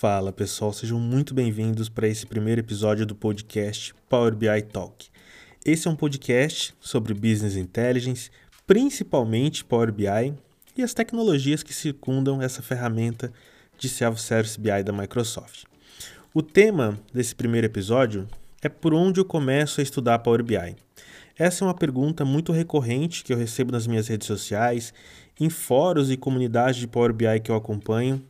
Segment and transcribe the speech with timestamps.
[0.00, 5.08] Fala pessoal, sejam muito bem-vindos para esse primeiro episódio do podcast Power BI Talk.
[5.62, 8.30] Esse é um podcast sobre Business Intelligence,
[8.66, 10.32] principalmente Power BI
[10.74, 13.30] e as tecnologias que circundam essa ferramenta
[13.76, 15.64] de Self-Service BI da Microsoft.
[16.32, 18.26] O tema desse primeiro episódio
[18.62, 20.76] é por onde eu começo a estudar Power BI.
[21.38, 24.94] Essa é uma pergunta muito recorrente que eu recebo nas minhas redes sociais,
[25.40, 28.22] em fóruns e comunidades de Power BI que eu acompanho,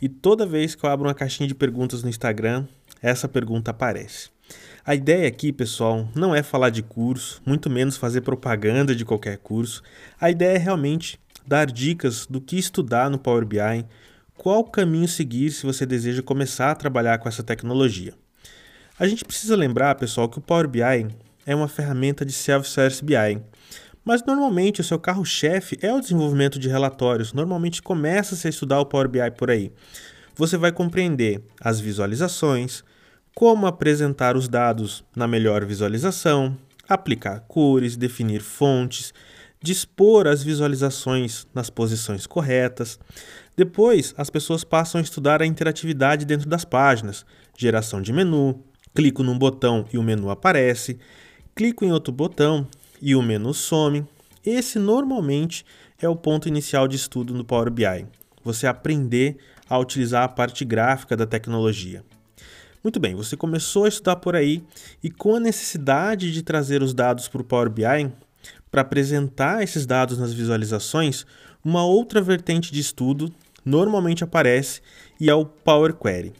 [0.00, 2.66] e toda vez que eu abro uma caixinha de perguntas no Instagram,
[3.02, 4.30] essa pergunta aparece.
[4.84, 9.38] A ideia aqui, pessoal, não é falar de curso, muito menos fazer propaganda de qualquer
[9.38, 9.82] curso.
[10.20, 13.86] A ideia é realmente dar dicas do que estudar no Power BI,
[14.36, 18.14] qual caminho seguir se você deseja começar a trabalhar com essa tecnologia.
[18.98, 21.08] A gente precisa lembrar, pessoal, que o Power BI
[21.46, 23.42] é uma ferramenta de Self-Service BI.
[24.04, 27.32] Mas normalmente o seu carro-chefe é o desenvolvimento de relatórios.
[27.32, 29.72] Normalmente começa a estudar o Power BI por aí.
[30.36, 32.84] Você vai compreender as visualizações,
[33.34, 39.14] como apresentar os dados na melhor visualização, aplicar cores, definir fontes,
[39.62, 42.98] dispor as visualizações nas posições corretas.
[43.56, 47.24] Depois, as pessoas passam a estudar a interatividade dentro das páginas,
[47.56, 48.62] geração de menu,
[48.94, 50.98] clico num botão e o menu aparece,
[51.54, 52.68] clico em outro botão
[53.04, 54.06] e o menu some.
[54.44, 55.62] Esse normalmente
[56.00, 58.06] é o ponto inicial de estudo no Power BI.
[58.42, 59.36] Você aprender
[59.68, 62.02] a utilizar a parte gráfica da tecnologia.
[62.82, 64.64] Muito bem, você começou a estudar por aí
[65.02, 68.10] e com a necessidade de trazer os dados para o Power BI,
[68.70, 71.26] para apresentar esses dados nas visualizações,
[71.62, 73.32] uma outra vertente de estudo
[73.64, 74.80] normalmente aparece
[75.20, 76.32] e é o Power Query.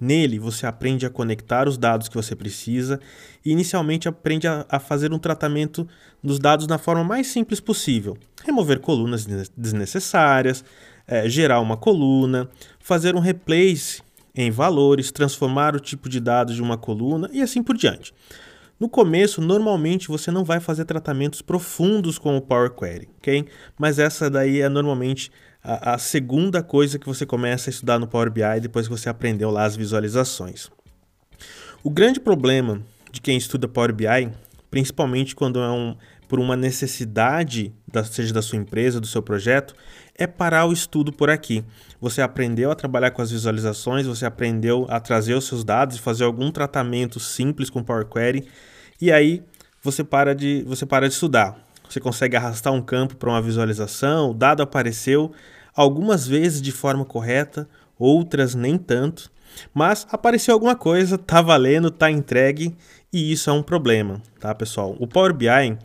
[0.00, 3.00] Nele, você aprende a conectar os dados que você precisa
[3.44, 5.86] e inicialmente aprende a, a, fazer um tratamento
[6.22, 8.16] dos dados da forma mais simples possível.
[8.44, 9.26] Remover colunas
[9.56, 10.64] desnecessárias,
[11.06, 12.48] é, gerar uma coluna,
[12.78, 14.02] fazer um replace
[14.34, 18.12] em valores, transformar o tipo de dados de uma coluna e assim por diante.
[18.78, 23.44] No começo, normalmente você não vai fazer tratamentos profundos com o Power Query, ok?
[23.76, 25.32] Mas essa daí é normalmente
[25.68, 29.10] a, a segunda coisa que você começa a estudar no Power BI depois que você
[29.10, 30.70] aprendeu lá as visualizações.
[31.84, 34.32] O grande problema de quem estuda Power BI,
[34.70, 35.94] principalmente quando é um,
[36.26, 39.74] por uma necessidade, da, seja da sua empresa, do seu projeto,
[40.14, 41.62] é parar o estudo por aqui.
[42.00, 46.00] Você aprendeu a trabalhar com as visualizações, você aprendeu a trazer os seus dados e
[46.00, 48.48] fazer algum tratamento simples com Power Query,
[49.00, 49.42] e aí
[49.82, 51.58] você para de, você para de estudar.
[51.88, 55.32] Você consegue arrastar um campo para uma visualização, o dado apareceu,
[55.78, 59.30] algumas vezes de forma correta, outras nem tanto,
[59.72, 62.76] mas apareceu alguma coisa, tá valendo, tá entregue
[63.12, 64.96] e isso é um problema, tá, pessoal?
[64.98, 65.78] O Power BI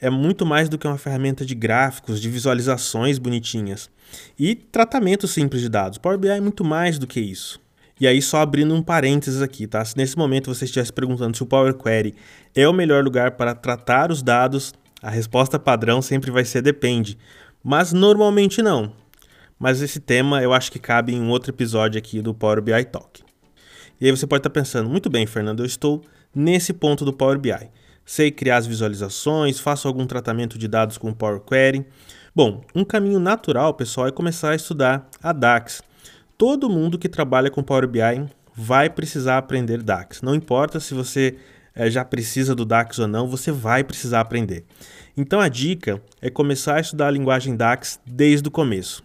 [0.00, 3.88] é muito mais do que uma ferramenta de gráficos, de visualizações bonitinhas
[4.36, 5.96] e tratamento simples de dados.
[5.96, 7.60] Power BI é muito mais do que isso.
[8.00, 9.82] E aí, só abrindo um parênteses aqui, tá?
[9.84, 12.16] Se nesse momento você estivesse perguntando se o Power Query
[12.52, 17.16] é o melhor lugar para tratar os dados a resposta padrão sempre vai ser depende,
[17.62, 18.92] mas normalmente não.
[19.58, 22.84] Mas esse tema eu acho que cabe em um outro episódio aqui do Power BI
[22.84, 23.22] Talk.
[24.00, 26.02] E aí você pode estar pensando, muito bem, Fernando, eu estou
[26.34, 27.70] nesse ponto do Power BI.
[28.04, 31.86] Sei criar as visualizações, faço algum tratamento de dados com Power Query.
[32.34, 35.82] Bom, um caminho natural, pessoal, é começar a estudar a DAX.
[36.36, 40.20] Todo mundo que trabalha com Power BI vai precisar aprender DAX.
[40.20, 41.36] Não importa se você
[41.74, 44.64] é, já precisa do DAX ou não, você vai precisar aprender.
[45.16, 49.02] Então a dica é começar a estudar a linguagem DAX desde o começo.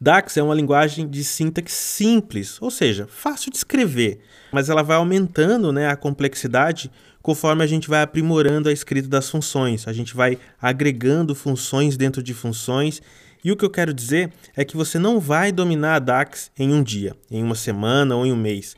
[0.00, 4.20] DAX é uma linguagem de sintaxe simples, ou seja, fácil de escrever,
[4.52, 6.90] mas ela vai aumentando né, a complexidade
[7.20, 12.22] conforme a gente vai aprimorando a escrita das funções, a gente vai agregando funções dentro
[12.22, 13.02] de funções.
[13.44, 16.72] E o que eu quero dizer é que você não vai dominar a DAX em
[16.72, 18.74] um dia, em uma semana ou em um mês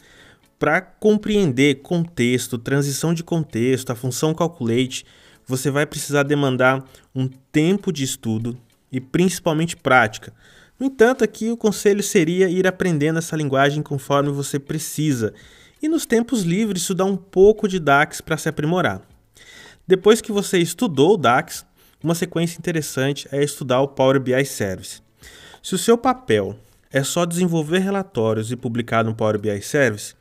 [0.60, 5.06] para compreender contexto, transição de contexto, a função calculate,
[5.46, 6.84] você vai precisar demandar
[7.14, 8.58] um tempo de estudo
[8.92, 10.34] e principalmente prática.
[10.80, 15.34] No entanto, aqui o conselho seria ir aprendendo essa linguagem conforme você precisa
[15.82, 19.02] e nos tempos livres estudar um pouco de DAX para se aprimorar.
[19.86, 21.66] Depois que você estudou o DAX,
[22.02, 25.02] uma sequência interessante é estudar o Power BI Service.
[25.62, 26.58] Se o seu papel
[26.90, 30.14] é só desenvolver relatórios e publicar no Power BI Service,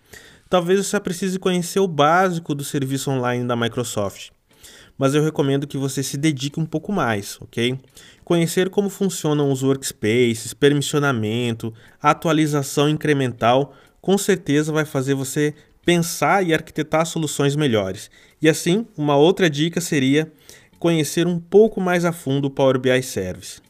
[0.49, 4.31] talvez você precise conhecer o básico do serviço online da Microsoft.
[4.97, 7.79] Mas eu recomendo que você se dedique um pouco mais, ok?
[8.23, 15.53] Conhecer como funcionam os workspaces, permissionamento, atualização incremental, com certeza vai fazer você
[15.85, 18.11] pensar e arquitetar soluções melhores.
[18.41, 20.31] E assim, uma outra dica seria
[20.77, 23.61] conhecer um pouco mais a fundo o Power BI Service.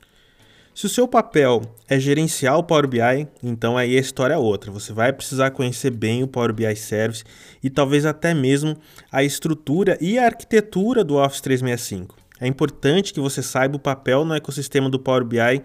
[0.80, 4.72] Se o seu papel é gerenciar o Power BI, então aí a história é outra.
[4.72, 7.26] Você vai precisar conhecer bem o Power BI Service
[7.62, 8.78] e talvez até mesmo
[9.12, 12.16] a estrutura e a arquitetura do Office 365.
[12.40, 15.62] É importante que você saiba o papel no ecossistema do Power BI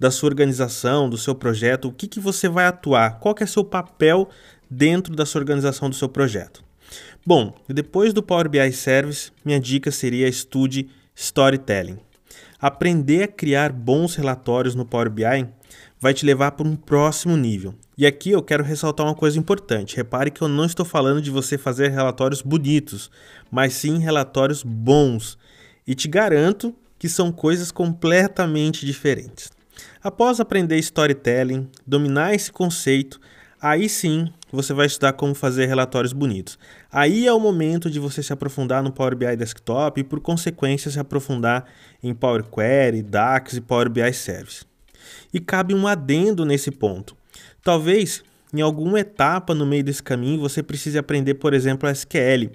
[0.00, 3.46] da sua organização, do seu projeto, o que, que você vai atuar, qual que é
[3.46, 4.28] seu papel
[4.68, 6.64] dentro da sua organização do seu projeto.
[7.24, 11.98] Bom, depois do Power BI Service, minha dica seria estude Storytelling.
[12.60, 15.48] Aprender a criar bons relatórios no Power BI
[16.00, 17.74] vai te levar para um próximo nível.
[17.96, 19.96] E aqui eu quero ressaltar uma coisa importante.
[19.96, 23.10] Repare que eu não estou falando de você fazer relatórios bonitos,
[23.50, 25.38] mas sim relatórios bons.
[25.86, 29.50] E te garanto que são coisas completamente diferentes.
[30.02, 33.20] Após aprender storytelling, dominar esse conceito,
[33.60, 36.58] aí sim você vai estudar como fazer relatórios bonitos.
[36.90, 40.90] Aí é o momento de você se aprofundar no Power BI Desktop e, por consequência,
[40.90, 41.64] se aprofundar
[42.02, 44.64] em Power Query, DAX e Power BI Service.
[45.32, 47.16] E cabe um adendo nesse ponto.
[47.62, 48.22] Talvez
[48.52, 52.50] em alguma etapa no meio desse caminho você precise aprender, por exemplo, SQL.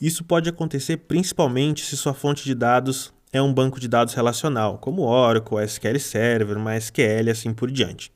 [0.00, 4.78] Isso pode acontecer principalmente se sua fonte de dados é um banco de dados relacional,
[4.78, 8.10] como Oracle, SQL Server, MySQL e assim por diante.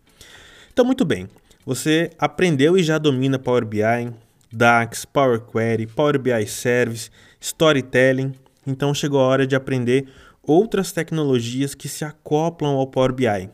[0.73, 1.29] Então, muito bem,
[1.65, 4.13] você aprendeu e já domina Power BI,
[4.53, 7.11] DAX, Power Query, Power BI Service,
[7.41, 8.33] Storytelling,
[8.67, 10.09] então chegou a hora de aprender
[10.43, 13.49] outras tecnologias que se acoplam ao Power BI.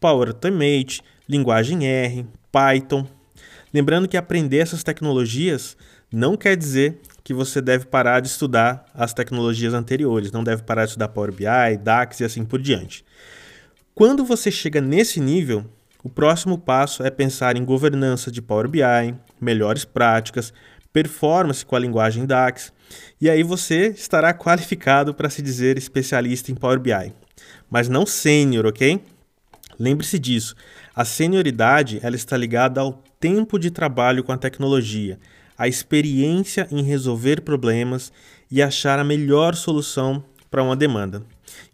[0.00, 3.06] Power Automate, linguagem R, Python.
[3.72, 5.76] Lembrando que aprender essas tecnologias
[6.12, 10.84] não quer dizer que você deve parar de estudar as tecnologias anteriores, não deve parar
[10.84, 13.04] de estudar Power BI, DAX e assim por diante.
[13.94, 15.64] Quando você chega nesse nível,
[16.06, 18.80] o próximo passo é pensar em governança de Power BI,
[19.40, 20.52] melhores práticas,
[20.92, 22.72] performance com a linguagem DAX,
[23.20, 27.12] e aí você estará qualificado para se dizer especialista em Power BI.
[27.68, 29.02] Mas não sênior, ok?
[29.80, 30.54] Lembre-se disso.
[30.94, 35.18] A senioridade ela está ligada ao tempo de trabalho com a tecnologia
[35.58, 38.12] a experiência em resolver problemas
[38.48, 41.24] e achar a melhor solução para uma demanda.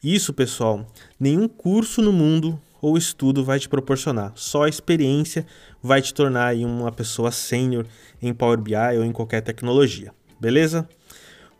[0.03, 0.91] Isso, pessoal,
[1.21, 4.33] nenhum curso no mundo ou estudo vai te proporcionar.
[4.35, 5.47] Só a experiência
[5.81, 7.87] vai te tornar uma pessoa sênior
[8.21, 10.13] em Power BI ou em qualquer tecnologia.
[10.41, 10.89] Beleza?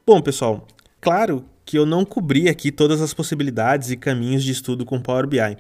[0.05, 0.67] Bom, pessoal,
[1.01, 5.29] claro que eu não cobri aqui todas as possibilidades e caminhos de estudo com Power
[5.29, 5.57] BI,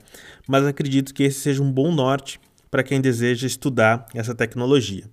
[0.48, 5.04] mas acredito que esse seja um bom norte para quem deseja estudar essa tecnologia.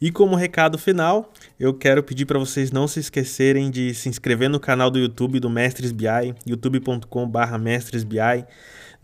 [0.00, 4.48] E como recado final, eu quero pedir para vocês não se esquecerem de se inscrever
[4.48, 8.44] no canal do YouTube do Mestres BI, youtube.com/mestresbi.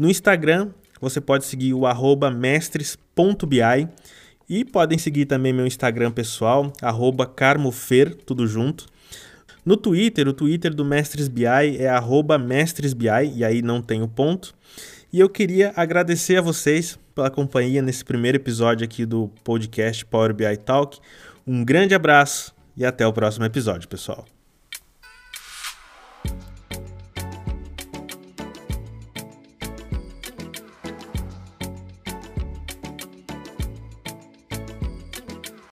[0.02, 0.70] No Instagram,
[1.00, 1.86] você pode seguir o
[2.28, 3.88] mestres.bi
[4.48, 6.72] e podem seguir também meu Instagram pessoal,
[7.24, 8.86] carmofer, tudo junto.
[9.64, 11.44] No Twitter, o Twitter do Mestres BI
[11.78, 11.88] é
[12.36, 14.52] mestresbi, e aí não tem o ponto.
[15.12, 20.34] E eu queria agradecer a vocês pela companhia nesse primeiro episódio aqui do podcast Power
[20.34, 20.98] BI Talk.
[21.46, 24.26] Um grande abraço e até o próximo episódio, pessoal.